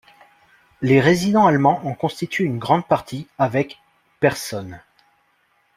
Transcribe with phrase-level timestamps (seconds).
[0.81, 3.79] Les résidents allemands en constituent une grande partie avec
[4.19, 4.81] personnes.